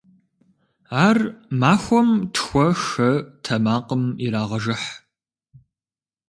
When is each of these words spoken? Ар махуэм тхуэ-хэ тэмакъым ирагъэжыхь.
Ар 1.05 1.17
махуэм 1.59 2.09
тхуэ-хэ 2.33 3.11
тэмакъым 3.43 4.03
ирагъэжыхь. 4.25 4.89